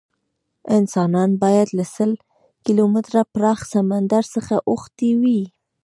[0.77, 2.11] انسانان باید له سل
[2.65, 5.41] کیلومتره پراخ سمندر څخه اوښتي وی.